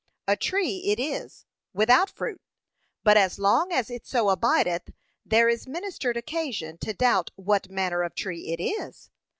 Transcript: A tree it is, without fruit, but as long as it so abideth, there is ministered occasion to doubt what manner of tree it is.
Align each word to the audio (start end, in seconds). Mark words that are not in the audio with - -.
A 0.27 0.35
tree 0.35 0.77
it 0.87 0.99
is, 0.99 1.45
without 1.73 2.09
fruit, 2.09 2.41
but 3.03 3.17
as 3.17 3.37
long 3.37 3.71
as 3.71 3.91
it 3.91 4.07
so 4.07 4.29
abideth, 4.29 4.91
there 5.23 5.47
is 5.47 5.67
ministered 5.67 6.17
occasion 6.17 6.79
to 6.79 6.91
doubt 6.91 7.29
what 7.35 7.69
manner 7.69 8.01
of 8.01 8.15
tree 8.15 8.47
it 8.51 8.59
is. 8.59 9.11